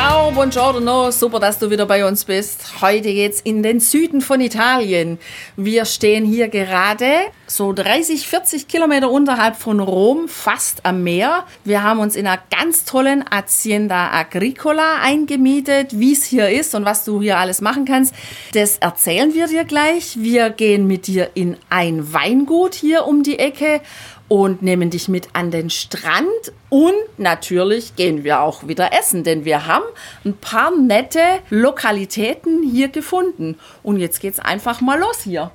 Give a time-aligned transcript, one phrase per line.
[0.00, 2.80] Ciao, buongiorno, super, dass du wieder bei uns bist.
[2.82, 5.18] Heute geht's in den Süden von Italien.
[5.56, 7.06] Wir stehen hier gerade
[7.48, 11.46] so 30, 40 Kilometer unterhalb von Rom, fast am Meer.
[11.64, 15.98] Wir haben uns in einer ganz tollen Hacienda Agricola eingemietet.
[15.98, 18.14] Wie es hier ist und was du hier alles machen kannst,
[18.54, 20.16] das erzählen wir dir gleich.
[20.20, 23.80] Wir gehen mit dir in ein Weingut hier um die Ecke
[24.28, 29.44] und nehmen dich mit an den Strand und natürlich gehen wir auch wieder essen, denn
[29.44, 29.86] wir haben
[30.24, 31.20] ein paar nette
[31.50, 33.58] Lokalitäten hier gefunden.
[33.82, 35.50] Und jetzt geht's einfach mal los hier.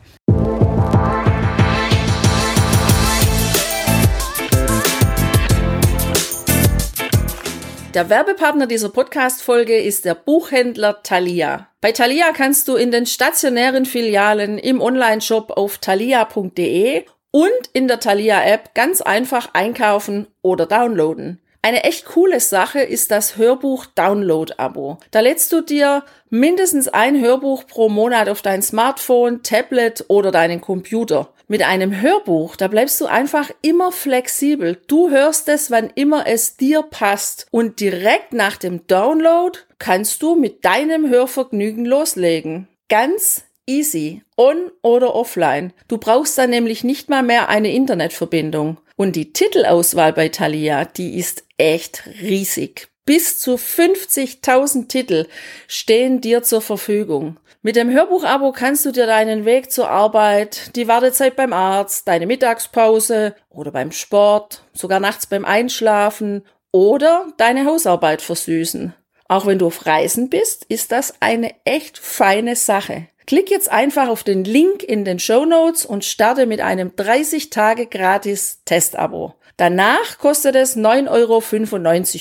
[7.94, 11.68] Der Werbepartner dieser Podcast-Folge ist der Buchhändler Thalia.
[11.80, 18.00] Bei Thalia kannst du in den stationären Filialen im Onlineshop auf thalia.de und in der
[18.00, 21.42] Thalia App ganz einfach einkaufen oder downloaden.
[21.64, 24.98] Eine echt coole Sache ist das Hörbuch Download Abo.
[25.12, 30.62] Da lädst du dir mindestens ein Hörbuch pro Monat auf dein Smartphone, Tablet oder deinen
[30.62, 31.30] Computer.
[31.48, 34.80] Mit einem Hörbuch, da bleibst du einfach immer flexibel.
[34.88, 37.48] Du hörst es, wann immer es dir passt.
[37.50, 42.68] Und direkt nach dem Download kannst du mit deinem Hörvergnügen loslegen.
[42.90, 45.74] Ganz Easy, on oder offline.
[45.88, 48.80] Du brauchst dann nämlich nicht mal mehr eine Internetverbindung.
[48.96, 52.90] Und die Titelauswahl bei Thalia, die ist echt riesig.
[53.06, 55.28] Bis zu 50.000 Titel
[55.68, 57.38] stehen dir zur Verfügung.
[57.62, 62.28] Mit dem Hörbuchabo kannst du dir deinen Weg zur Arbeit, die Wartezeit beim Arzt, deine
[62.28, 68.94] Mittagspause oder beim Sport, sogar nachts beim Einschlafen oder deine Hausarbeit versüßen.
[69.30, 73.08] Auch wenn du auf Reisen bist, ist das eine echt feine Sache.
[73.26, 77.50] Klick jetzt einfach auf den Link in den Show Notes und starte mit einem 30
[77.50, 79.36] Tage gratis Testabo.
[79.58, 81.42] Danach kostet es 9,95 Euro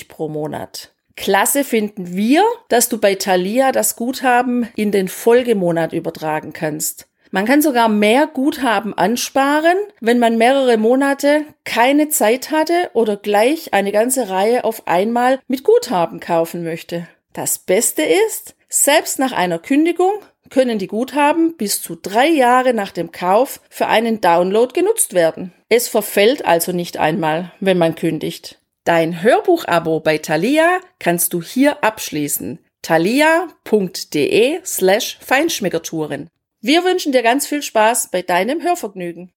[0.07, 0.91] pro Monat.
[1.15, 7.07] Klasse finden wir, dass du bei Thalia das Guthaben in den Folgemonat übertragen kannst.
[7.31, 13.73] Man kann sogar mehr Guthaben ansparen, wenn man mehrere Monate keine Zeit hatte oder gleich
[13.73, 17.07] eine ganze Reihe auf einmal mit Guthaben kaufen möchte.
[17.33, 20.13] Das Beste ist, selbst nach einer Kündigung
[20.53, 25.51] können die Guthaben bis zu drei Jahre nach dem Kauf für einen Download genutzt werden.
[25.67, 28.61] Es verfällt also nicht einmal, wenn man kündigt.
[28.83, 32.59] Dein Hörbuchabo bei Thalia kannst du hier abschließen.
[32.83, 36.29] thalia.de slash Feinschmeckertouren.
[36.61, 39.31] Wir wünschen dir ganz viel Spaß bei deinem Hörvergnügen.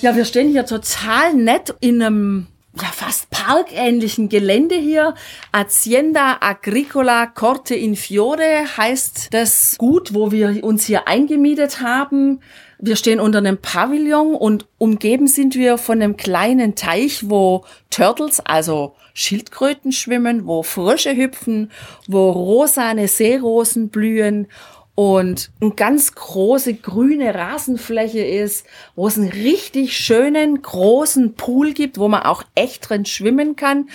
[0.00, 2.48] Ja, wir stehen hier total nett in einem
[2.80, 5.14] ja, fast parkähnlichen Gelände hier.
[5.52, 12.40] Hacienda Agricola Corte in Fiore heißt das Gut, wo wir uns hier eingemietet haben.
[12.78, 18.40] Wir stehen unter einem Pavillon und umgeben sind wir von einem kleinen Teich, wo Turtles,
[18.40, 21.70] also Schildkröten schwimmen, wo Frösche hüpfen,
[22.08, 24.48] wo rosane Seerosen blühen
[24.94, 31.98] und eine ganz große grüne Rasenfläche ist, wo es einen richtig schönen großen Pool gibt,
[31.98, 33.88] wo man auch echt drin schwimmen kann.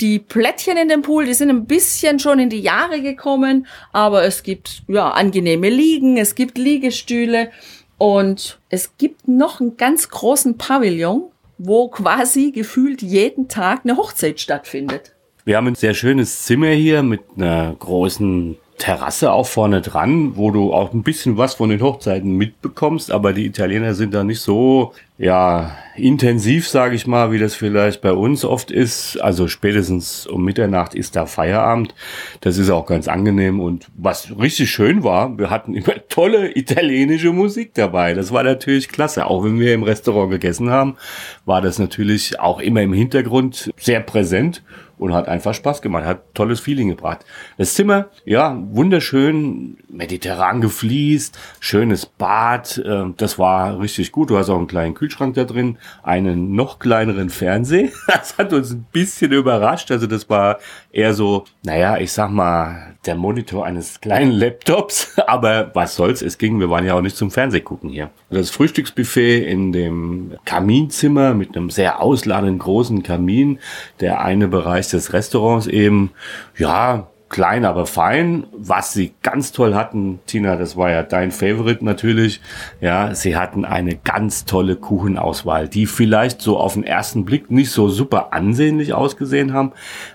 [0.00, 4.24] Die Plättchen in dem Pool, die sind ein bisschen schon in die Jahre gekommen, aber
[4.24, 7.50] es gibt ja angenehme Liegen, es gibt Liegestühle
[7.96, 14.40] und es gibt noch einen ganz großen Pavillon, wo quasi gefühlt jeden Tag eine Hochzeit
[14.40, 15.14] stattfindet.
[15.44, 20.50] Wir haben ein sehr schönes Zimmer hier mit einer großen Terrasse auch vorne dran, wo
[20.50, 24.40] du auch ein bisschen was von den Hochzeiten mitbekommst, aber die Italiener sind da nicht
[24.40, 29.16] so ja intensiv, sage ich mal, wie das vielleicht bei uns oft ist.
[29.18, 31.94] Also spätestens um Mitternacht ist da Feierabend.
[32.40, 37.32] Das ist auch ganz angenehm und was richtig schön war, wir hatten immer tolle italienische
[37.32, 38.14] Musik dabei.
[38.14, 39.26] Das war natürlich klasse.
[39.26, 40.96] Auch wenn wir im Restaurant gegessen haben,
[41.44, 44.62] war das natürlich auch immer im Hintergrund sehr präsent
[44.98, 47.24] und hat einfach Spaß gemacht, hat tolles Feeling gebracht.
[47.56, 54.30] Das Zimmer, ja, wunderschön, mediterran gefliest, schönes Bad, äh, das war richtig gut.
[54.30, 57.90] Du hast auch einen kleinen Kühl Kühlschrank da drin einen noch kleineren Fernseher.
[58.06, 59.90] Das hat uns ein bisschen überrascht.
[59.90, 60.58] Also das war
[60.92, 65.18] eher so, naja, ich sag mal, der Monitor eines kleinen Laptops.
[65.26, 68.10] Aber was soll's, es ging, wir waren ja auch nicht zum Fernseh gucken hier.
[68.30, 73.58] Das Frühstücksbuffet in dem Kaminzimmer mit einem sehr ausladenden großen Kamin.
[74.00, 76.10] Der eine Bereich des Restaurants eben,
[76.56, 78.46] ja, klein, aber fein.
[78.52, 82.40] Was sie ganz toll hatten, Tina, das war ja dein Favorite natürlich.
[82.80, 87.72] Ja, sie hatten eine ganz tolle Kuchenauswahl, die vielleicht so auf den ersten Blick nicht
[87.72, 89.72] so super ansehnlich ausgesehen haben,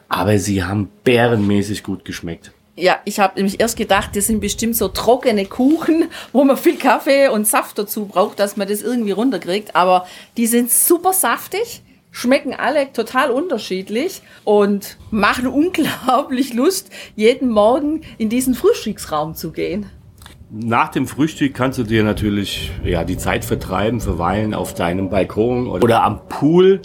[0.08, 2.54] aber sie haben bärenmäßig gut geschmeckt.
[2.78, 6.78] Ja, ich habe nämlich erst gedacht, das sind bestimmt so trockene Kuchen, wo man viel
[6.78, 9.76] Kaffee und Saft dazu braucht, dass man das irgendwie runterkriegt.
[9.76, 10.08] Aber
[10.38, 11.82] die sind super saftig
[12.20, 19.86] schmecken alle total unterschiedlich und machen unglaublich Lust, jeden Morgen in diesen Frühstücksraum zu gehen.
[20.52, 25.68] Nach dem Frühstück kannst du dir natürlich ja, die Zeit vertreiben, verweilen auf deinem Balkon
[25.68, 26.82] oder am Pool,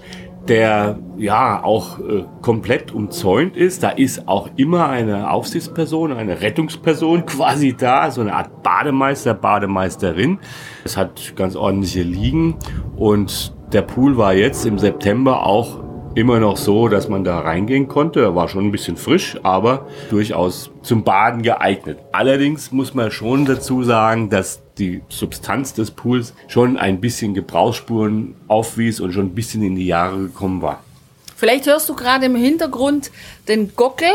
[0.47, 3.83] der ja auch äh, komplett umzäunt ist.
[3.83, 10.39] Da ist auch immer eine Aufsichtsperson, eine Rettungsperson quasi da, so eine Art Bademeister, Bademeisterin.
[10.85, 12.57] Es hat ganz ordentliche Liegen
[12.97, 15.81] und der Pool war jetzt im September auch
[16.15, 18.21] immer noch so, dass man da reingehen konnte.
[18.23, 21.99] Er war schon ein bisschen frisch, aber durchaus zum Baden geeignet.
[22.13, 28.37] Allerdings muss man schon dazu sagen, dass die Substanz des Pools schon ein bisschen Gebrauchsspuren
[28.47, 30.85] aufwies und schon ein bisschen in die Jahre gekommen war.
[31.35, 33.11] Vielleicht hörst du gerade im Hintergrund
[33.49, 34.07] den Gockel.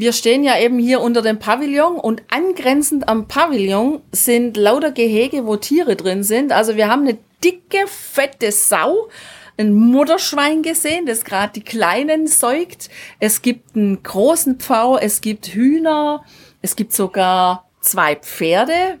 [0.00, 5.44] Wir stehen ja eben hier unter dem Pavillon und angrenzend am Pavillon sind lauter Gehege,
[5.44, 6.52] wo Tiere drin sind.
[6.52, 9.10] Also wir haben eine dicke, fette Sau,
[9.58, 12.88] ein Mutterschwein gesehen, das gerade die Kleinen säugt.
[13.18, 16.24] Es gibt einen großen Pfau, es gibt Hühner,
[16.62, 19.00] es gibt sogar zwei Pferde.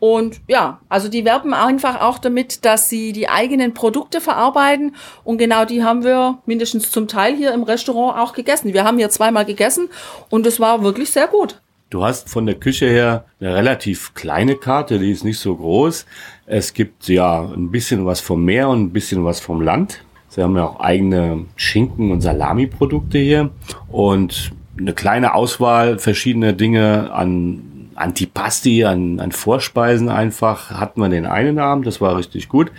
[0.00, 4.94] Und ja, also die werben einfach auch damit, dass sie die eigenen Produkte verarbeiten.
[5.24, 8.72] Und genau die haben wir mindestens zum Teil hier im Restaurant auch gegessen.
[8.72, 9.88] Wir haben hier zweimal gegessen
[10.30, 11.60] und es war wirklich sehr gut.
[11.90, 16.04] Du hast von der Küche her eine relativ kleine Karte, die ist nicht so groß.
[16.44, 20.04] Es gibt ja ein bisschen was vom Meer und ein bisschen was vom Land.
[20.28, 23.50] Sie haben ja auch eigene Schinken- und Salami-Produkte hier
[23.88, 30.70] und eine kleine Auswahl verschiedener Dinge an Antipasti, an, an Vorspeisen einfach.
[30.70, 32.72] Hatten wir den einen Abend, das war richtig gut.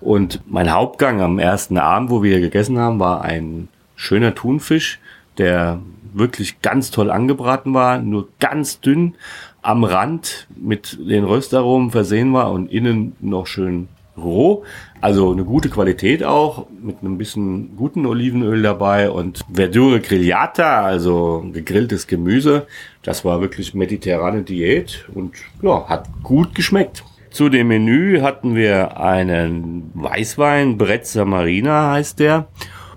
[0.00, 4.98] Und mein Hauptgang am ersten Abend, wo wir gegessen haben, war ein schöner Thunfisch,
[5.38, 5.80] der
[6.12, 9.14] wirklich ganz toll angebraten war, nur ganz dünn
[9.62, 14.64] am Rand mit den Röstaromen versehen war und innen noch schön roh.
[15.00, 21.44] Also eine gute Qualität auch, mit einem bisschen guten Olivenöl dabei und Verdure Grigliata, also
[21.52, 22.66] gegrilltes Gemüse.
[23.02, 27.04] Das war wirklich mediterrane Diät und ja, hat gut geschmeckt.
[27.30, 32.46] Zu dem Menü hatten wir einen Weißwein, Brezza Marina heißt der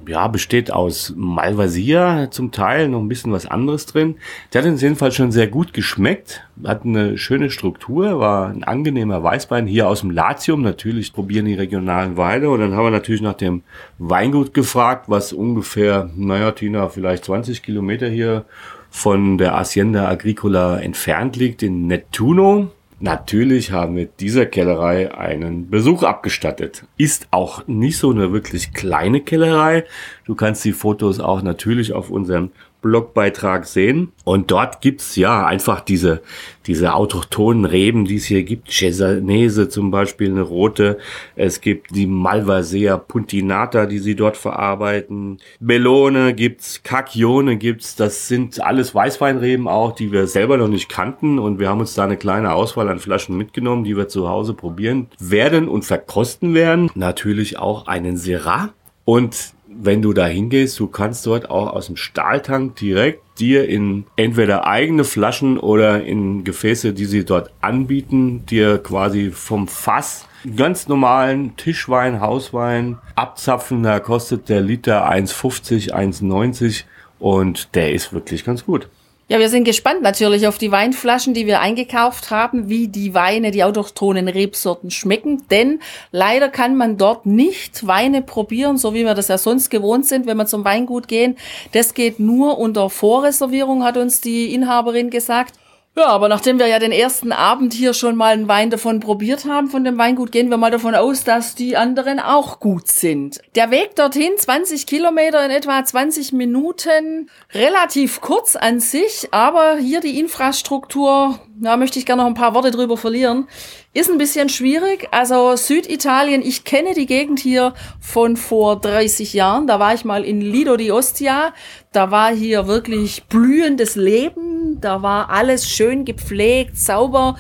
[0.07, 4.15] ja, besteht aus Malvasia zum Teil, noch ein bisschen was anderes drin.
[4.53, 9.23] Der hat uns jedenfalls schon sehr gut geschmeckt, hat eine schöne Struktur, war ein angenehmer
[9.23, 10.61] Weißwein hier aus dem Latium.
[10.61, 13.63] Natürlich probieren die regionalen Weine und dann haben wir natürlich nach dem
[13.97, 18.45] Weingut gefragt, was ungefähr, naja, Tina, vielleicht 20 Kilometer hier
[18.89, 22.71] von der Hacienda Agricola entfernt liegt in Nettuno.
[22.99, 26.85] Natürlich haben wir dieser Kellerei einen Besuch abgestattet.
[26.97, 29.83] Ist auch nicht so eine wirklich kleine Kellerei.
[30.25, 32.51] Du kannst die Fotos auch natürlich auf unserem
[32.85, 34.11] Blogbeitrag sehen.
[34.25, 36.21] Und dort gibt's ja einfach diese,
[36.67, 38.69] diese autochthonen Reben, die es hier gibt.
[38.69, 40.99] Cesanese zum Beispiel, eine rote.
[41.35, 45.39] Es gibt die Malvasea puntinata, die sie dort verarbeiten.
[45.59, 47.95] Melone gibt's, Cacchione gibt's.
[47.95, 51.39] Das sind alles Weißweinreben auch, die wir selber noch nicht kannten.
[51.39, 54.53] Und wir haben uns da eine kleine Auswahl an Flaschen mitgenommen, die wir zu Hause
[54.53, 56.91] probieren werden und verkosten werden.
[56.93, 58.69] Natürlich auch einen Syrah.
[59.05, 64.05] Und wenn du da hingehst, du kannst dort auch aus dem Stahltank direkt dir in
[64.15, 70.87] entweder eigene Flaschen oder in Gefäße, die sie dort anbieten, dir quasi vom Fass ganz
[70.87, 73.83] normalen Tischwein, Hauswein abzapfen.
[73.83, 76.83] Da kostet der Liter 1,50, 1,90
[77.19, 78.87] und der ist wirklich ganz gut.
[79.27, 83.49] Ja, wir sind gespannt natürlich auf die Weinflaschen, die wir eingekauft haben, wie die Weine,
[83.49, 85.47] die autochthonen Rebsorten schmecken.
[85.49, 85.79] Denn
[86.11, 90.27] leider kann man dort nicht Weine probieren, so wie wir das ja sonst gewohnt sind,
[90.27, 91.37] wenn wir zum Weingut gehen.
[91.71, 95.55] Das geht nur unter Vorreservierung, hat uns die Inhaberin gesagt.
[95.97, 99.45] Ja, aber nachdem wir ja den ersten Abend hier schon mal einen Wein davon probiert
[99.45, 103.39] haben, von dem Weingut, gehen wir mal davon aus, dass die anderen auch gut sind.
[103.55, 110.01] Der Weg dorthin, 20 Kilometer in etwa 20 Minuten, relativ kurz an sich, aber hier
[110.01, 113.47] die Infrastruktur da möchte ich gerne noch ein paar Worte drüber verlieren.
[113.93, 115.07] Ist ein bisschen schwierig.
[115.11, 119.65] Also Süditalien, ich kenne die Gegend hier von vor 30 Jahren.
[119.65, 121.53] Da war ich mal in Lido di Ostia.
[121.93, 124.81] Da war hier wirklich blühendes Leben.
[124.81, 127.37] Da war alles schön gepflegt, sauber.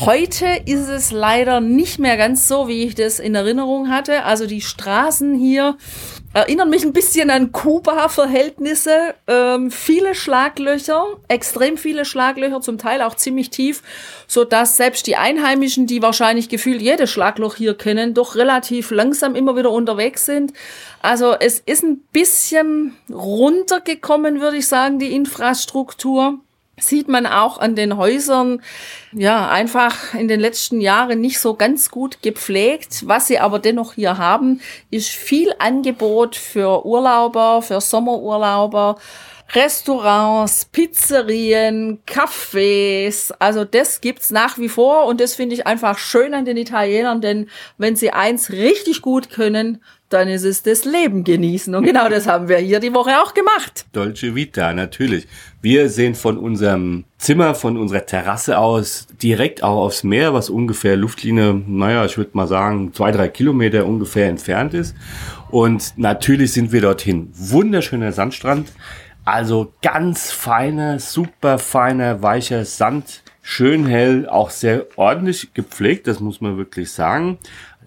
[0.00, 4.22] Heute ist es leider nicht mehr ganz so, wie ich das in Erinnerung hatte.
[4.22, 5.76] Also die Straßen hier
[6.32, 9.16] erinnern mich ein bisschen an Kuba-Verhältnisse.
[9.26, 13.82] Ähm, viele Schlaglöcher, extrem viele Schlaglöcher, zum Teil auch ziemlich tief,
[14.28, 19.34] so dass selbst die Einheimischen, die wahrscheinlich gefühlt jedes Schlagloch hier kennen, doch relativ langsam
[19.34, 20.52] immer wieder unterwegs sind.
[21.02, 26.38] Also es ist ein bisschen runtergekommen, würde ich sagen, die Infrastruktur
[26.80, 28.62] sieht man auch an den Häusern,
[29.12, 33.06] ja, einfach in den letzten Jahren nicht so ganz gut gepflegt.
[33.06, 38.96] Was sie aber dennoch hier haben, ist viel Angebot für Urlauber, für Sommerurlauber.
[39.54, 46.34] Restaurants, Pizzerien, Cafés, also das gibt's nach wie vor und das finde ich einfach schön
[46.34, 51.24] an den Italienern, denn wenn sie eins richtig gut können, dann ist es das Leben
[51.24, 51.74] genießen.
[51.74, 53.86] Und genau das haben wir hier die Woche auch gemacht.
[53.92, 55.26] Dolce Vita, natürlich.
[55.60, 60.96] Wir sehen von unserem Zimmer, von unserer Terrasse aus direkt auch aufs Meer, was ungefähr
[60.96, 64.94] Luftlinie, naja, ich würde mal sagen, zwei, drei Kilometer ungefähr entfernt ist.
[65.50, 67.30] Und natürlich sind wir dorthin.
[67.34, 68.68] Wunderschöner Sandstrand.
[69.28, 73.22] Also ganz feiner, super feiner, weicher Sand.
[73.42, 77.36] Schön hell, auch sehr ordentlich gepflegt, das muss man wirklich sagen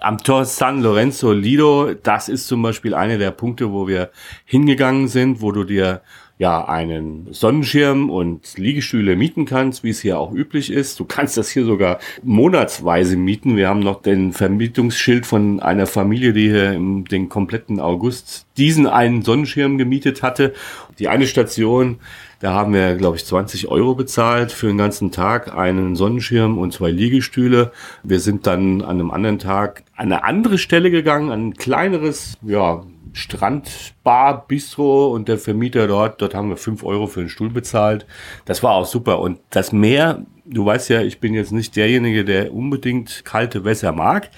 [0.01, 4.09] am Tor San Lorenzo Lido, das ist zum Beispiel einer der Punkte, wo wir
[4.45, 6.01] hingegangen sind, wo du dir
[6.41, 10.99] ja einen Sonnenschirm und Liegestühle mieten kannst, wie es hier auch üblich ist.
[10.99, 13.57] Du kannst das hier sogar monatsweise mieten.
[13.57, 18.87] Wir haben noch den Vermietungsschild von einer Familie, die hier im den kompletten August diesen
[18.87, 20.55] einen Sonnenschirm gemietet hatte.
[20.97, 21.99] Die eine Station
[22.39, 26.73] da haben wir, glaube ich, 20 Euro bezahlt für den ganzen Tag, einen Sonnenschirm und
[26.73, 27.71] zwei Liegestühle.
[28.01, 32.39] Wir sind dann an einem anderen Tag an eine andere Stelle gegangen, an ein kleineres,
[32.41, 32.83] ja,
[33.13, 38.05] Strandbar, Bistro und der Vermieter dort, dort haben wir fünf Euro für einen Stuhl bezahlt.
[38.45, 39.19] Das war auch super.
[39.19, 43.91] Und das Meer, du weißt ja, ich bin jetzt nicht derjenige, der unbedingt kalte Wässer
[43.91, 44.29] mag.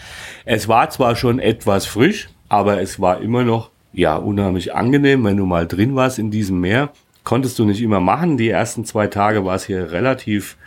[0.45, 5.37] Es war zwar schon etwas frisch, aber es war immer noch ja unheimlich angenehm, wenn
[5.37, 6.91] du mal drin warst in diesem Meer
[7.23, 8.37] konntest du nicht immer machen.
[8.37, 10.57] Die ersten zwei Tage war es hier relativ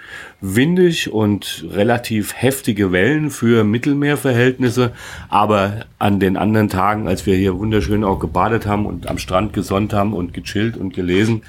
[0.40, 4.92] windig und relativ heftige Wellen für Mittelmeerverhältnisse.
[5.28, 9.52] Aber an den anderen Tagen, als wir hier wunderschön auch gebadet haben und am Strand
[9.52, 11.42] gesonnt haben und gechillt und gelesen,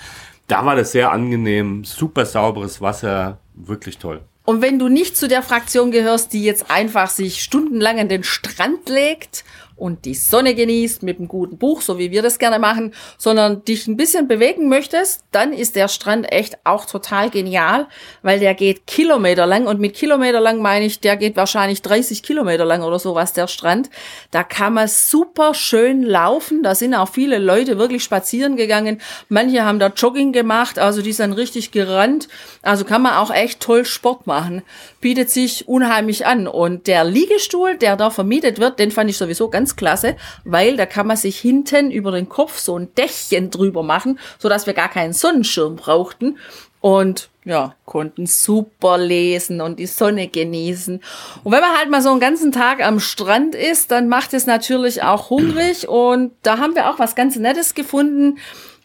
[0.48, 1.84] da war das sehr angenehm.
[1.84, 4.22] Super sauberes Wasser, wirklich toll.
[4.46, 8.24] Und wenn du nicht zu der Fraktion gehörst, die jetzt einfach sich stundenlang an den
[8.24, 9.44] Strand legt
[9.78, 13.64] und die Sonne genießt mit einem guten Buch, so wie wir das gerne machen, sondern
[13.64, 17.88] dich ein bisschen bewegen möchtest, dann ist der Strand echt auch total genial,
[18.24, 22.24] weil der geht Kilometer lang und mit Kilometer lang meine ich, der geht wahrscheinlich 30
[22.24, 23.90] Kilometer lang oder sowas, der Strand.
[24.32, 29.64] Da kann man super schön laufen, da sind auch viele Leute wirklich spazieren gegangen, manche
[29.64, 32.28] haben da Jogging gemacht, also die sind richtig gerannt,
[32.64, 34.64] also kann man auch echt toll Sport machen,
[35.02, 39.50] bietet sich unheimlich an und der Liegestuhl, der da vermietet wird, den fand ich sowieso
[39.50, 43.84] ganz klasse, weil da kann man sich hinten über den Kopf so ein Dächchen drüber
[43.84, 46.38] machen, so dass wir gar keinen Sonnenschirm brauchten
[46.82, 51.02] und ja, konnten super lesen und die Sonne genießen.
[51.44, 54.46] Und wenn man halt mal so einen ganzen Tag am Strand ist, dann macht es
[54.46, 58.38] natürlich auch hungrig und da haben wir auch was ganz Nettes gefunden.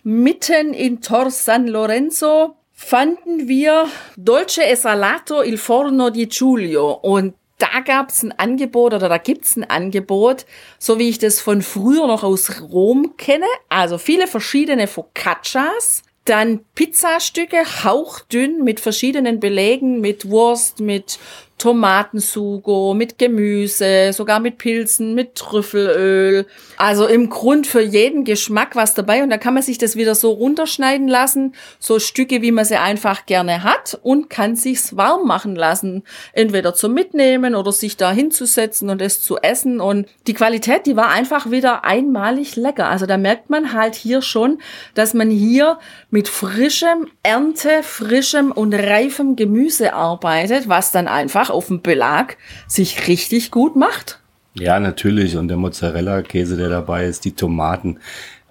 [0.05, 3.87] Mitten in Tor San Lorenzo fanden wir
[4.17, 9.19] Dolce e Salato il Forno di Giulio und da gab es ein Angebot oder da
[9.19, 10.47] gibt es ein Angebot,
[10.79, 13.47] so wie ich das von früher noch aus Rom kenne.
[13.69, 21.21] Also viele verschiedene Focaccias, dann Pizzastücke, hauchdünn mit verschiedenen Belegen, mit Wurst, mit
[21.63, 26.45] Tomatensugo, mit Gemüse, sogar mit Pilzen, mit Trüffelöl.
[26.77, 30.17] Also im Grund für jeden Geschmack was dabei und da kann man sich das wieder
[30.17, 35.25] so runterschneiden lassen, so Stücke, wie man sie einfach gerne hat und kann sich's warm
[35.29, 36.03] machen lassen,
[36.33, 40.97] entweder zum Mitnehmen oder sich da hinzusetzen und es zu essen und die Qualität, die
[40.97, 42.89] war einfach wieder einmalig lecker.
[42.89, 44.59] Also da merkt man halt hier schon,
[44.95, 45.79] dass man hier
[46.11, 53.09] mit frischem Ernte, frischem und reifem Gemüse arbeitet, was dann einfach auf dem Belag sich
[53.09, 54.21] richtig gut macht.
[54.55, 55.37] Ja, natürlich.
[55.37, 57.99] Und der Mozzarella-Käse, der dabei ist, die Tomaten.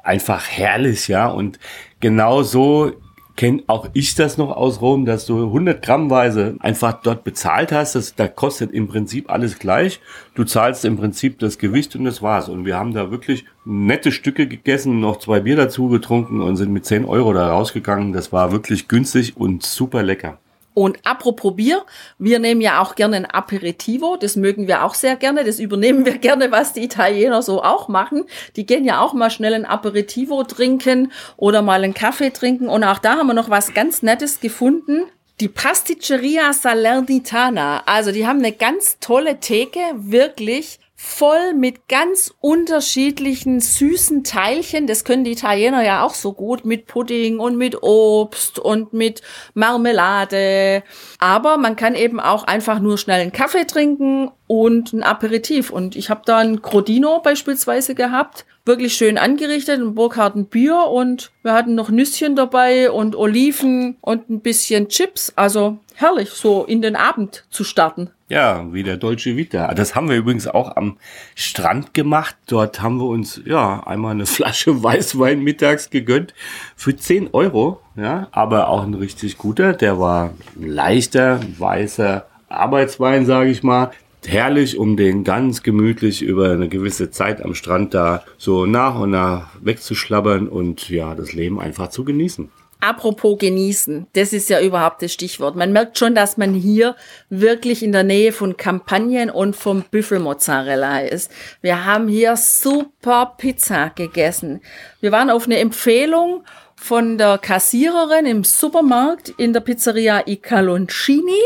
[0.04, 1.28] Einfach herrlich, ja.
[1.28, 1.60] Und
[2.00, 2.94] genau so
[3.36, 7.96] kenne auch ich das noch aus Rom, dass du 100 Grammweise einfach dort bezahlt hast.
[7.96, 10.00] Das, da kostet im Prinzip alles gleich.
[10.36, 12.50] Du zahlst im Prinzip das Gewicht und das war's.
[12.50, 16.72] Und wir haben da wirklich nette Stücke gegessen, noch zwei Bier dazu getrunken und sind
[16.72, 18.14] mit 10 Euro da rausgegangen.
[18.14, 20.40] Das war wirklich günstig und super lecker.
[20.74, 21.86] Und apropos Bier,
[22.18, 26.06] wir nehmen ja auch gerne ein Aperitivo, das mögen wir auch sehr gerne, das übernehmen
[26.06, 28.26] wir gerne, was die Italiener so auch machen.
[28.56, 32.70] Die gehen ja auch mal schnell ein Aperitivo trinken oder mal einen Kaffee trinken.
[32.70, 35.04] Und auch da haben wir noch was ganz Nettes gefunden.
[35.40, 43.60] Die Pasticceria Salernitana, also die haben eine ganz tolle Theke, wirklich voll mit ganz unterschiedlichen
[43.60, 44.86] süßen Teilchen.
[44.86, 49.24] Das können die Italiener ja auch so gut mit Pudding und mit Obst und mit
[49.56, 50.84] Marmelade.
[51.18, 55.72] Aber man kann eben auch einfach nur schnell einen Kaffee trinken und ein Aperitif.
[55.72, 61.32] Und ich habe da ein Crodino beispielsweise gehabt wirklich schön angerichtet, ein Burkharden Bier und
[61.44, 65.34] wir hatten noch Nüsschen dabei und Oliven und ein bisschen Chips.
[65.36, 68.12] Also herrlich, so in den Abend zu starten.
[68.30, 69.74] Ja, wie der Dolce Vita.
[69.74, 70.98] Das haben wir übrigens auch am
[71.36, 72.38] Strand gemacht.
[72.48, 76.34] Dort haben wir uns, ja, einmal eine Flasche Weißwein mittags gegönnt
[76.76, 77.82] für 10 Euro.
[77.98, 79.74] Ja, aber auch ein richtig guter.
[79.74, 83.92] Der war leichter, weißer Arbeitswein, sage ich mal
[84.28, 89.12] herrlich, um den ganz gemütlich über eine gewisse Zeit am Strand da so nach und
[89.12, 92.50] nach wegzuschlabbern und ja, das Leben einfach zu genießen.
[92.84, 95.56] Apropos genießen, das ist ja überhaupt das Stichwort.
[95.56, 96.96] Man merkt schon, dass man hier
[97.30, 101.32] wirklich in der Nähe von Kampagnen und vom Büffelmozzarella ist.
[101.62, 104.62] Wir haben hier super Pizza gegessen.
[105.00, 106.44] Wir waren auf eine Empfehlung
[106.76, 111.40] von der Kassiererin im Supermarkt in der Pizzeria I Caloncini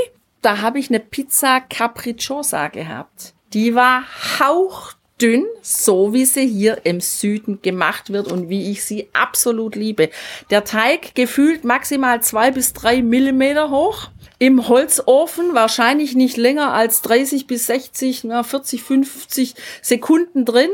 [0.45, 3.33] da habe ich eine Pizza Capricciosa gehabt.
[3.53, 4.03] Die war
[4.39, 10.11] hauchdünn, so wie sie hier im Süden gemacht wird und wie ich sie absolut liebe.
[10.51, 14.09] Der Teig gefühlt maximal zwei bis drei Millimeter hoch.
[14.37, 20.69] Im Holzofen wahrscheinlich nicht länger als 30 bis 60, na, 40, 50 Sekunden drin.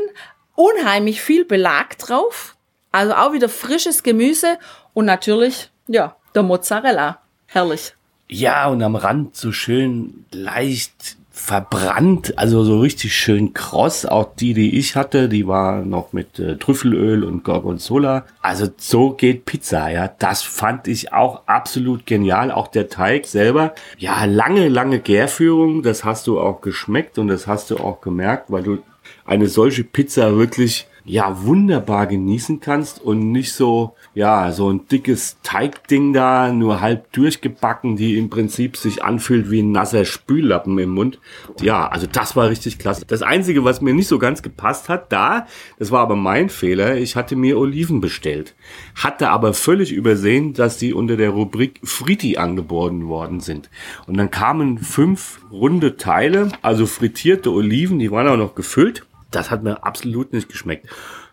[0.54, 2.56] Unheimlich viel Belag drauf.
[2.90, 4.58] Also auch wieder frisches Gemüse
[4.92, 7.22] und natürlich, ja, der Mozzarella.
[7.46, 7.94] Herrlich.
[8.32, 14.06] Ja, und am Rand so schön leicht verbrannt, also so richtig schön kross.
[14.06, 18.24] Auch die, die ich hatte, die war noch mit äh, Trüffelöl und Gorgonzola.
[18.40, 20.08] Also so geht Pizza, ja.
[20.18, 22.50] Das fand ich auch absolut genial.
[22.50, 23.74] Auch der Teig selber.
[23.98, 25.82] Ja, lange, lange Gärführung.
[25.82, 28.78] Das hast du auch geschmeckt und das hast du auch gemerkt, weil du
[29.26, 35.38] eine solche Pizza wirklich ja wunderbar genießen kannst und nicht so ja so ein dickes
[35.42, 40.90] Teigding da nur halb durchgebacken, die im Prinzip sich anfühlt wie ein nasser Spüllappen im
[40.90, 41.18] Mund.
[41.60, 43.04] Ja, also das war richtig klasse.
[43.06, 45.46] Das einzige, was mir nicht so ganz gepasst hat, da,
[45.78, 48.54] das war aber mein Fehler, ich hatte mir Oliven bestellt,
[48.94, 53.70] hatte aber völlig übersehen, dass die unter der Rubrik Fritti angeboten worden sind.
[54.06, 59.50] Und dann kamen fünf runde Teile, also frittierte Oliven, die waren auch noch gefüllt das
[59.50, 60.86] hat mir absolut nicht geschmeckt.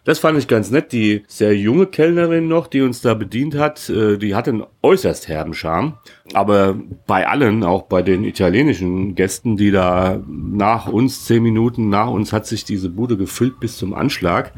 [0.06, 0.92] Das fand ich ganz nett.
[0.92, 5.28] Die sehr junge Kellnerin noch, die uns da bedient hat, äh, die hatte einen äußerst
[5.28, 5.98] herben Charme.
[6.34, 12.08] Aber bei allen, auch bei den italienischen Gästen, die da nach uns, zehn Minuten nach
[12.08, 14.54] uns, hat sich diese Bude gefüllt bis zum Anschlag.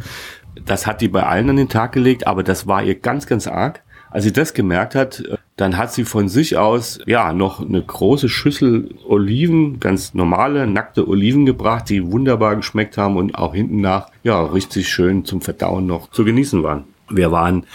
[0.66, 3.48] Das hat die bei allen an den Tag gelegt, aber das war ihr ganz, ganz
[3.48, 3.84] arg.
[4.12, 7.82] Als sie das gemerkt hat, äh, dann hat sie von sich aus ja noch eine
[7.82, 13.82] große Schüssel Oliven, ganz normale nackte Oliven gebracht, die wunderbar geschmeckt haben und auch hinten
[13.82, 16.84] nach ja richtig schön zum Verdauen noch zu genießen waren.
[17.10, 17.66] Wir waren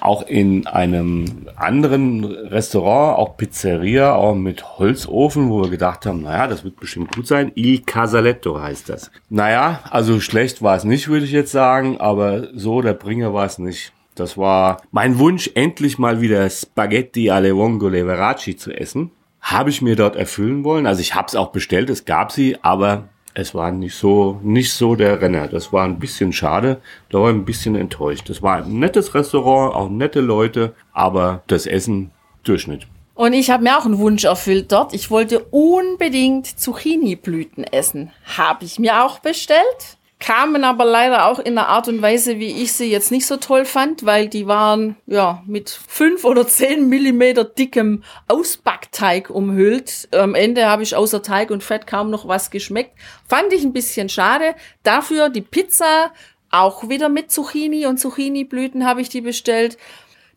[0.00, 6.46] auch in einem anderen Restaurant, auch Pizzeria, auch mit Holzofen, wo wir gedacht haben, naja,
[6.46, 7.52] das wird bestimmt gut sein.
[7.54, 9.10] Il Casaletto heißt das.
[9.28, 13.44] Naja, also schlecht war es nicht, würde ich jetzt sagen, aber so der Bringer war
[13.44, 13.92] es nicht.
[14.20, 19.12] Das war mein Wunsch, endlich mal wieder Spaghetti alle vongole veraci zu essen.
[19.40, 20.86] Habe ich mir dort erfüllen wollen.
[20.86, 24.74] Also ich habe es auch bestellt, es gab sie, aber es war nicht so, nicht
[24.74, 25.48] so der Renner.
[25.48, 26.82] Das war ein bisschen schade.
[27.08, 28.28] Da war ich ein bisschen enttäuscht.
[28.28, 32.10] Das war ein nettes Restaurant, auch nette Leute, aber das Essen
[32.42, 32.86] Durchschnitt.
[33.14, 34.92] Und ich habe mir auch einen Wunsch erfüllt dort.
[34.92, 38.12] Ich wollte unbedingt Zucchini-Blüten essen.
[38.36, 42.62] Habe ich mir auch bestellt kamen aber leider auch in einer Art und Weise, wie
[42.62, 46.88] ich sie jetzt nicht so toll fand, weil die waren ja mit fünf oder zehn
[46.88, 50.08] Millimeter dickem Ausbackteig umhüllt.
[50.12, 52.92] Am Ende habe ich außer Teig und Fett kaum noch was geschmeckt.
[53.26, 54.54] Fand ich ein bisschen schade.
[54.82, 56.12] Dafür die Pizza
[56.50, 59.78] auch wieder mit Zucchini und Zucchini-Blüten habe ich die bestellt.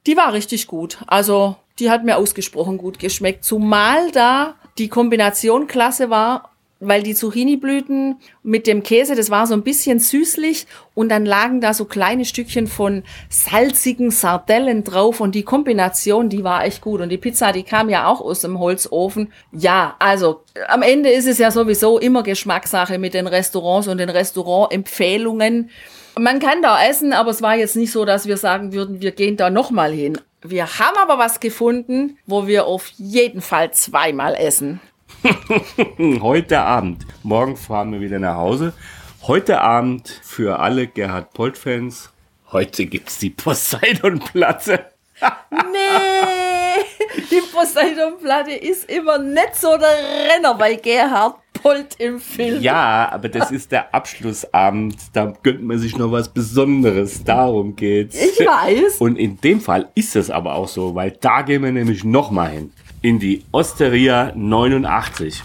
[0.08, 1.00] Die war richtig gut.
[1.08, 3.44] Also die hat mir ausgesprochen gut geschmeckt.
[3.44, 6.53] Zumal da die Kombination klasse war
[6.88, 11.62] weil die Zucchini-Blüten mit dem Käse, das war so ein bisschen süßlich und dann lagen
[11.62, 17.02] da so kleine Stückchen von salzigen Sardellen drauf und die Kombination, die war echt gut
[17.02, 19.32] und die Pizza, die kam ja auch aus dem Holzofen.
[19.52, 24.10] Ja, also am Ende ist es ja sowieso immer Geschmackssache mit den Restaurants und den
[24.10, 25.54] Restaurantempfehlungen.
[25.54, 25.70] empfehlungen
[26.18, 29.12] Man kann da essen, aber es war jetzt nicht so, dass wir sagen würden, wir
[29.12, 30.20] gehen da nochmal hin.
[30.44, 34.80] Wir haben aber was gefunden, wo wir auf jeden Fall zweimal essen.
[36.22, 37.06] Heute Abend.
[37.24, 38.74] Morgen fahren wir wieder nach Hause.
[39.22, 42.12] Heute Abend für alle Gerhard Polt-Fans.
[42.52, 44.86] Heute gibt's die Poseidon-Platte.
[45.52, 46.84] nee,
[47.32, 52.62] die Poseidon-Platte ist immer nicht so der Renner bei Gerhard Polt im Film.
[52.62, 54.98] Ja, aber das ist der Abschlussabend.
[55.14, 57.24] Da gönnt man sich noch was Besonderes.
[57.24, 58.22] Darum geht's.
[58.22, 58.98] Ich weiß.
[59.00, 62.50] Und in dem Fall ist es aber auch so, weil da gehen wir nämlich nochmal
[62.50, 62.74] hin.
[63.02, 65.42] In die Osteria 89.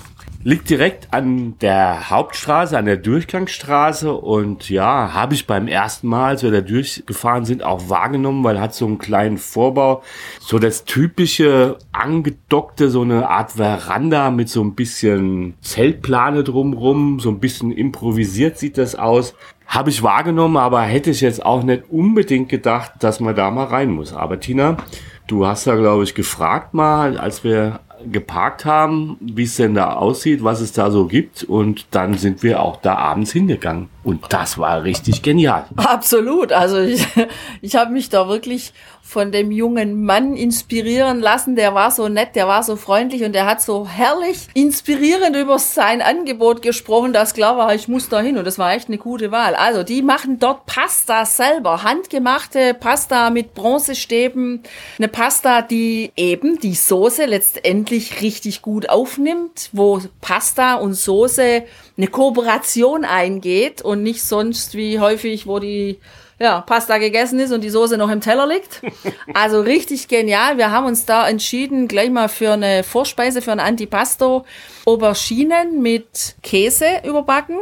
[0.49, 6.29] Liegt direkt an der Hauptstraße, an der Durchgangsstraße und ja, habe ich beim ersten Mal,
[6.29, 10.03] als wir da durchgefahren sind, auch wahrgenommen, weil hat so einen kleinen Vorbau,
[10.41, 17.29] so das typische angedockte, so eine Art Veranda mit so ein bisschen Zeltplane drumrum, so
[17.29, 19.35] ein bisschen improvisiert sieht das aus.
[19.67, 23.67] Habe ich wahrgenommen, aber hätte ich jetzt auch nicht unbedingt gedacht, dass man da mal
[23.67, 24.15] rein muss.
[24.15, 24.79] Aber Tina,
[25.27, 29.95] du hast da, glaube ich, gefragt mal, als wir geparkt haben, wie es denn da
[29.95, 31.45] aussieht, was es da so gibt.
[31.45, 33.89] Und dann sind wir auch da abends hingegangen.
[34.05, 35.67] Und das war richtig genial.
[35.77, 36.53] Absolut.
[36.53, 37.07] Also ich,
[37.61, 38.73] ich habe mich da wirklich
[39.09, 41.57] von dem jungen Mann inspirieren lassen.
[41.57, 45.59] Der war so nett, der war so freundlich und der hat so herrlich inspirierend über
[45.59, 48.99] sein Angebot gesprochen, dass klar war, ich muss da hin und das war echt eine
[48.99, 49.55] gute Wahl.
[49.55, 54.63] Also die machen dort Pasta selber, handgemachte Pasta mit Bronzestäben,
[54.99, 61.63] eine Pasta, die eben die Soße letztendlich richtig gut aufnimmt, wo Pasta und Soße
[61.97, 65.99] eine Kooperation eingeht und nicht sonst wie häufig, wo die
[66.39, 68.83] ja, Pasta gegessen ist und die Soße noch im Teller liegt.
[69.35, 70.59] Also richtig genial.
[70.59, 74.45] Wir haben uns da entschieden, gleich mal für eine Vorspeise, für ein Antipasto,
[74.85, 77.59] Auberginen mit Käse überbacken.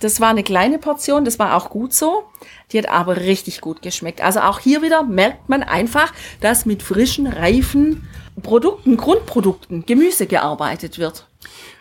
[0.00, 2.24] Das war eine kleine Portion, das war auch gut so.
[2.70, 4.20] Die hat aber richtig gut geschmeckt.
[4.22, 8.08] Also auch hier wieder merkt man einfach, dass mit frischen, reifen
[8.42, 11.26] Produkten, Grundprodukten, Gemüse gearbeitet wird.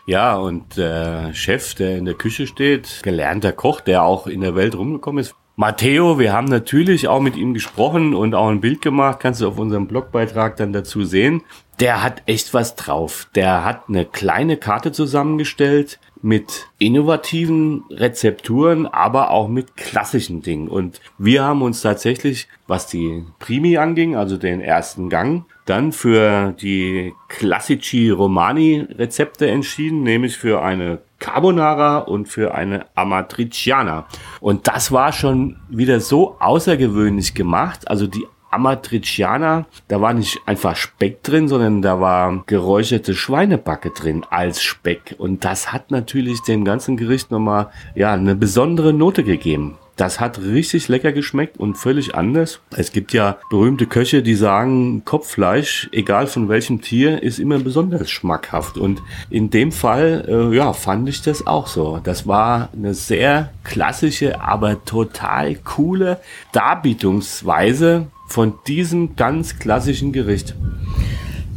[0.08, 4.56] Ja, und der Chef, der in der Küche steht, gelernter Koch, der auch in der
[4.56, 8.80] Welt rumgekommen ist, Matteo, wir haben natürlich auch mit ihm gesprochen und auch ein Bild
[8.80, 11.41] gemacht, kannst du auf unserem Blogbeitrag dann dazu sehen.
[11.80, 13.28] Der hat echt was drauf.
[13.34, 20.67] Der hat eine kleine Karte zusammengestellt mit innovativen Rezepturen, aber auch mit klassischen Dingen.
[20.67, 26.52] Und wir haben uns tatsächlich, was die Primi anging, also den ersten Gang, dann für
[26.52, 34.06] die Classici Romani Rezepte entschieden, nämlich für eine Carbonara und für eine Amatriciana.
[34.40, 37.88] Und das war schon wieder so außergewöhnlich gemacht.
[37.90, 44.26] Also die Amatriciana, da war nicht einfach Speck drin, sondern da war geräucherte Schweinebacke drin
[44.30, 45.16] als Speck.
[45.18, 49.78] Und das hat natürlich dem ganzen Gericht nochmal, ja, eine besondere Note gegeben.
[49.98, 52.60] Das hat richtig lecker geschmeckt und völlig anders.
[52.76, 58.10] Es gibt ja berühmte Köche, die sagen, Kopffleisch, egal von welchem Tier, ist immer besonders
[58.10, 58.78] schmackhaft.
[58.78, 62.00] Und in dem Fall, äh, ja, fand ich das auch so.
[62.04, 66.20] Das war eine sehr klassische, aber total coole
[66.52, 70.56] Darbietungsweise von diesem ganz klassischen Gericht.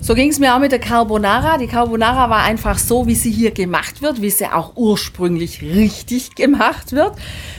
[0.02, 1.58] So ging es mir auch mit der Carbonara.
[1.58, 6.34] Die Carbonara war einfach so, wie sie hier gemacht wird, wie sie auch ursprünglich richtig
[6.34, 7.16] gemacht wird.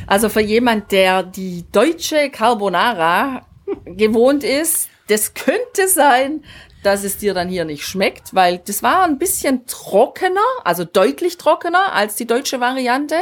[0.08, 3.45] Also für jemand, der die deutsche Carbonara
[3.86, 6.43] gewohnt ist, das könnte sein,
[6.84, 11.38] dass es dir dann hier nicht schmeckt, weil das war ein bisschen trockener, also deutlich
[11.38, 13.17] trockener als die deutsche Variante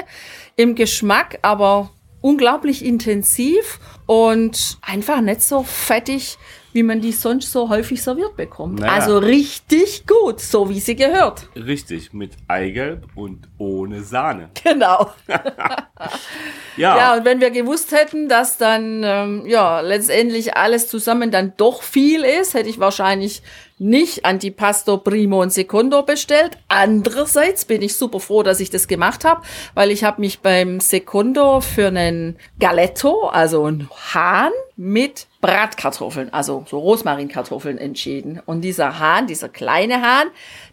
[0.55, 6.37] im Geschmack, aber unglaublich intensiv und einfach nicht so fettig
[6.73, 8.79] wie man die sonst so häufig serviert bekommt.
[8.79, 8.93] Naja.
[8.93, 11.47] Also richtig gut, so wie sie gehört.
[11.55, 14.49] Richtig, mit Eigelb und ohne Sahne.
[14.69, 15.09] Genau.
[16.77, 16.97] ja.
[16.97, 21.81] ja, und wenn wir gewusst hätten, dass dann ähm, ja letztendlich alles zusammen dann doch
[21.81, 23.41] viel ist, hätte ich wahrscheinlich
[23.79, 26.57] nicht Antipasto Primo und Secondo bestellt.
[26.67, 29.41] Andererseits bin ich super froh, dass ich das gemacht habe,
[29.73, 36.65] weil ich habe mich beim Secondo für einen Galetto, also ein Hahn mit Bratkartoffeln, also
[36.67, 38.41] so Rosmarinkartoffeln entschieden.
[38.45, 40.27] Und dieser Hahn, dieser kleine Hahn,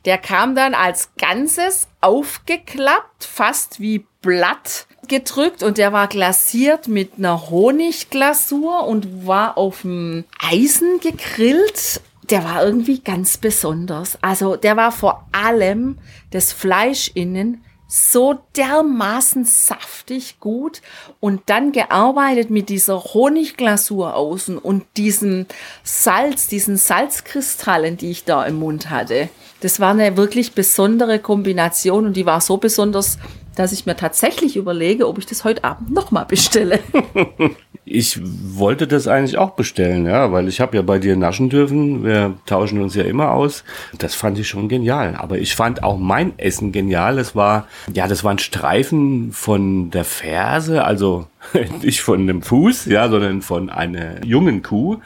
[0.04, 7.12] der kam dann als Ganzes aufgeklappt, fast wie Blatt gedrückt und der war glasiert mit
[7.16, 12.00] einer Honigglasur und war auf dem Eisen gegrillt
[12.30, 14.18] der war irgendwie ganz besonders.
[14.22, 15.98] Also der war vor allem
[16.30, 20.82] das Fleisch innen so dermaßen saftig gut
[21.20, 25.46] und dann gearbeitet mit dieser Honigglasur außen und diesem
[25.84, 29.28] Salz, diesen Salzkristallen, die ich da im Mund hatte.
[29.60, 33.18] Das war eine wirklich besondere Kombination und die war so besonders,
[33.56, 36.78] dass ich mir tatsächlich überlege, ob ich das heute Abend nochmal bestelle.
[37.88, 42.02] Ich wollte das eigentlich auch bestellen, ja, weil ich habe ja bei dir naschen dürfen.
[42.02, 43.62] Wir tauschen uns ja immer aus.
[43.96, 45.14] Das fand ich schon genial.
[45.14, 47.16] Aber ich fand auch mein Essen genial.
[47.20, 51.28] Es war, ja, das waren Streifen von der Ferse, also
[51.82, 54.96] nicht von einem Fuß, ja, sondern von einer jungen Kuh.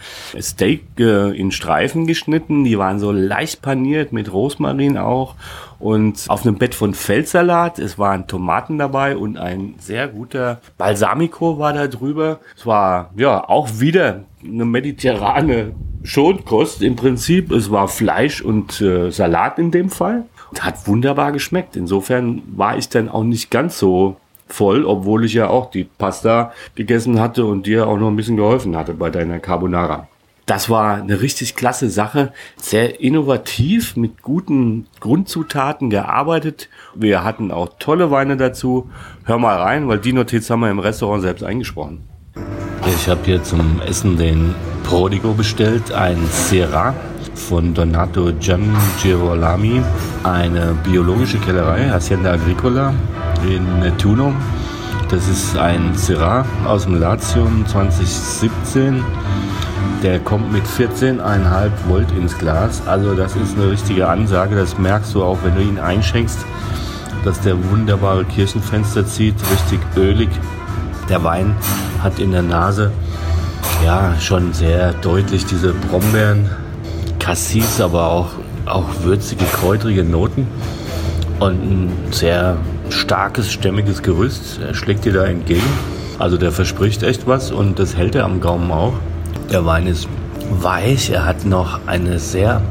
[0.41, 2.65] Steak äh, in Streifen geschnitten.
[2.65, 5.35] Die waren so leicht paniert mit Rosmarin auch
[5.81, 7.79] und auf einem Bett von Feldsalat.
[7.79, 8.40] Es waren Tomaten
[8.79, 12.41] dabei und ein sehr guter Balsamico war da drüber.
[12.57, 15.73] Es war ja auch wieder eine mediterrane
[16.03, 17.53] Schonkost im Prinzip.
[17.53, 20.25] Es war Fleisch und äh, Salat in dem Fall.
[20.51, 21.77] Und hat wunderbar geschmeckt.
[21.77, 24.17] Insofern war ich dann auch nicht ganz so
[24.49, 28.37] voll, obwohl ich ja auch die Pasta gegessen hatte und dir auch noch ein bisschen
[28.37, 30.09] geholfen hatte bei deiner Carbonara.
[30.51, 36.69] Das war eine richtig klasse Sache, sehr innovativ mit guten Grundzutaten gearbeitet.
[36.93, 38.91] Wir hatten auch tolle Weine dazu.
[39.23, 42.01] Hör mal rein, weil die Notiz haben wir im Restaurant selbst eingesprochen.
[42.85, 46.97] Ich habe hier zum Essen den Prodigo bestellt, ein Syrah
[47.37, 49.81] von Donato Giangirolami,
[50.25, 52.93] eine biologische Kellerei, Hacienda Agricola
[53.47, 54.35] in Nettuno.
[55.11, 59.05] Das ist ein Syrah aus dem Latium 2017
[60.03, 62.83] der kommt mit 14,5 Volt ins Glas.
[62.87, 64.57] Also das ist eine richtige Ansage.
[64.57, 66.39] Das merkst du auch, wenn du ihn einschenkst,
[67.25, 69.35] dass der wunderbare Kirchenfenster zieht.
[69.53, 70.29] Richtig ölig.
[71.09, 71.55] Der Wein
[72.03, 72.93] hat in der Nase
[73.85, 76.49] ja schon sehr deutlich diese Brombeeren,
[77.19, 78.31] Cassis, aber auch,
[78.67, 80.47] auch würzige, kräutrige Noten.
[81.41, 82.57] Und ein sehr
[82.91, 84.61] starkes, stämmiges Gerüst.
[84.61, 85.63] Er schlägt dir da entgegen.
[86.19, 88.93] Also der verspricht echt was und das hält er am Gaumen auch.
[89.51, 90.09] Der Wein ist
[90.61, 92.63] weich, er hat noch eine sehr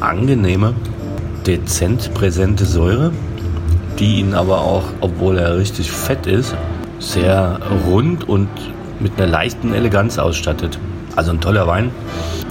[0.00, 0.72] angenehme,
[1.46, 3.12] dezent präsente Säure,
[3.98, 6.54] die ihn aber auch, obwohl er richtig fett ist,
[6.98, 8.48] sehr rund und
[9.00, 10.78] mit einer leichten Eleganz ausstattet.
[11.14, 11.90] Also ein toller Wein,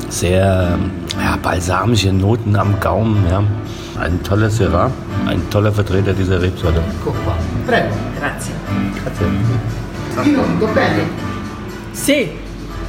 [0.08, 0.78] sehr
[1.20, 3.44] ja, balsamische Noten am Gaumen, ja.
[4.00, 4.92] Ein toller Syrah,
[5.26, 6.82] ein toller Vertreter dieser Rebsorte.
[7.04, 7.36] Guck mal.
[7.66, 7.88] Prego.
[8.20, 8.54] Grazie.
[9.04, 9.26] Grazie.
[10.74, 11.04] Bene.
[11.94, 12.30] Sì,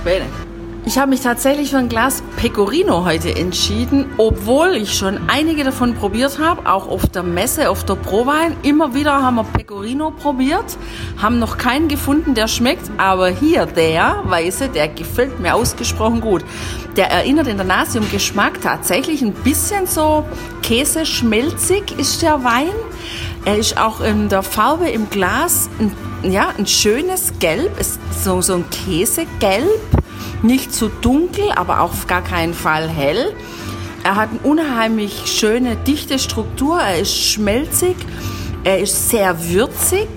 [0.05, 0.44] bene.
[0.87, 5.95] Ich habe mich tatsächlich für ein Glas Pecorino heute entschieden, obwohl ich schon einige davon
[5.95, 8.55] probiert habe, auch auf der Messe, auf der Prowein.
[8.63, 10.77] Immer wieder haben wir Pecorino probiert,
[11.17, 16.45] haben noch keinen gefunden, der schmeckt, aber hier der weiße, der gefällt mir ausgesprochen gut.
[16.97, 20.27] Der erinnert in der Nase im Geschmack tatsächlich ein bisschen so
[20.63, 22.75] Käse-schmelzig ist der Wein.
[23.47, 28.43] Er ist auch in der Farbe im Glas ein, ja, ein schönes Gelb, ist so,
[28.43, 30.04] so ein Käsegelb
[30.45, 33.35] nicht zu dunkel, aber auch auf gar keinen Fall hell.
[34.05, 36.79] Er hat eine unheimlich schöne, dichte Struktur.
[36.79, 37.97] Er ist schmelzig.
[38.63, 40.09] Er ist sehr würzig.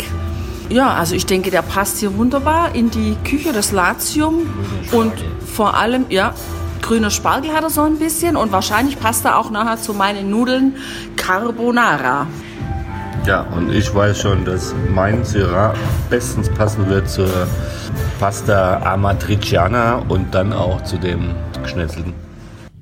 [0.69, 4.47] Ja, also ich denke, der passt hier wunderbar in die Küche, das Latium.
[4.91, 5.13] Und
[5.45, 6.33] vor allem, ja,
[6.81, 8.35] grüner Spargel hat er so ein bisschen.
[8.35, 10.75] Und wahrscheinlich passt er auch nachher zu meinen Nudeln
[11.15, 12.27] Carbonara.
[13.25, 15.73] Ja, und ich weiß schon, dass mein Syrah
[16.09, 17.47] bestens passen wird zur
[18.19, 22.13] Pasta Amatriciana und dann auch zu dem Geschnetzelten.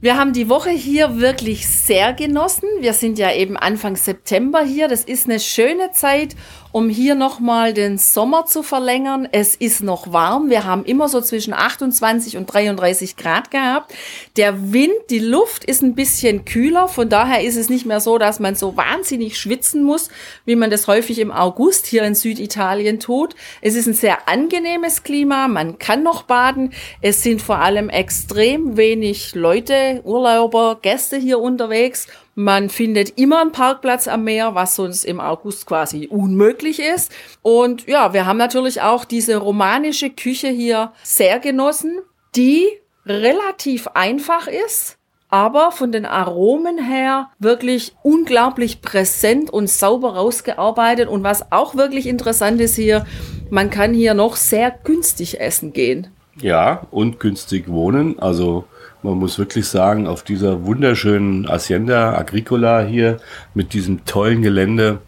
[0.02, 2.70] Wir haben die Woche hier wirklich sehr genossen.
[2.80, 4.88] Wir sind ja eben Anfang September hier.
[4.88, 6.36] Das ist eine schöne Zeit,
[6.76, 9.30] um hier nochmal den Sommer zu verlängern.
[9.32, 10.50] Es ist noch warm.
[10.50, 13.94] Wir haben immer so zwischen 28 und 33 Grad gehabt.
[14.36, 16.90] Der Wind, die Luft ist ein bisschen kühler.
[16.90, 20.10] Von daher ist es nicht mehr so, dass man so wahnsinnig schwitzen muss,
[20.44, 23.36] wie man das häufig im August hier in Süditalien tut.
[23.62, 25.48] Es ist ein sehr angenehmes Klima.
[25.48, 26.74] Man kann noch baden.
[27.00, 32.08] Es sind vor allem extrem wenig Leute, Urlauber, Gäste hier unterwegs.
[32.38, 37.10] Man findet immer einen Parkplatz am Meer, was sonst im August quasi unmöglich ist.
[37.42, 42.00] Und ja, wir haben natürlich auch diese romanische Küche hier sehr genossen,
[42.36, 42.68] die
[43.06, 44.98] relativ einfach ist,
[45.30, 51.08] aber von den Aromen her wirklich unglaublich präsent und sauber rausgearbeitet.
[51.08, 53.06] Und was auch wirklich interessant ist hier,
[53.50, 56.08] man kann hier noch sehr günstig essen gehen.
[56.42, 58.20] Ja, und günstig wohnen.
[58.20, 58.66] Also
[59.04, 63.18] man muss wirklich sagen, auf dieser wunderschönen Hacienda Agricola hier
[63.54, 65.00] mit diesem tollen Gelände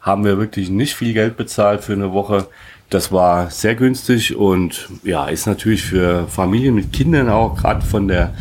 [0.00, 2.46] haben wir wirklich nicht viel Geld bezahlt für eine Woche.
[2.90, 8.06] Das war sehr günstig und ja, ist natürlich für Familien mit Kindern auch gerade von
[8.06, 8.34] der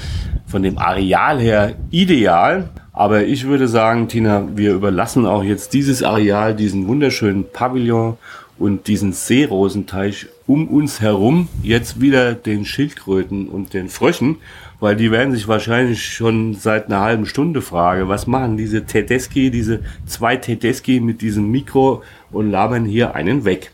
[0.46, 2.70] von dem Areal her ideal.
[2.94, 8.18] Aber ich würde sagen, Tina, wir überlassen auch jetzt dieses Areal, diesen wunderschönen Pavillon
[8.58, 14.38] und diesen Seerosenteich um uns herum jetzt wieder den Schildkröten und den Fröschen
[14.80, 19.52] weil die werden sich wahrscheinlich schon seit einer halben Stunde fragen, was machen diese Tedeschi,
[19.52, 23.72] diese zwei Tedeschi mit diesem Mikro und labern hier einen weg.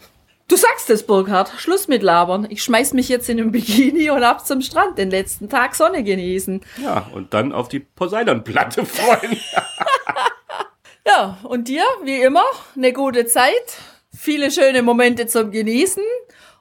[0.48, 1.50] Du sagst es, Burkhard.
[1.58, 2.46] Schluss mit labern.
[2.50, 6.04] Ich schmeiß mich jetzt in den Bikini und ab zum Strand den letzten Tag Sonne
[6.04, 6.62] genießen.
[6.84, 9.38] Ja, und dann auf die Poseidon-Platte freuen.
[11.08, 12.44] ja, und dir, wie immer,
[12.76, 13.78] eine gute Zeit,
[14.22, 16.04] viele schöne Momente zum Genießen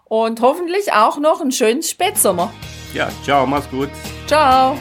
[0.05, 2.51] und hoffentlich auch noch einen schönen Spätsommer.
[2.95, 3.91] Ja, ciao, mach's gut.
[4.27, 4.79] Ciao.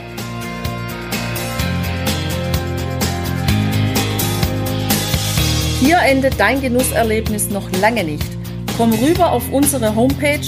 [5.82, 8.24] Hier endet dein Genusserlebnis noch lange nicht.
[8.78, 10.39] Komm rüber auf unsere Homepage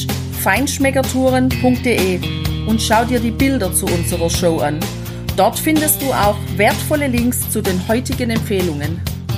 [0.42, 2.20] feinschmeckertouren.de
[2.66, 4.80] und schau dir die Bilder zu unserer Show an.
[5.36, 9.02] Dort findest du auch wertvolle Links zu den heutigen Empfehlungen.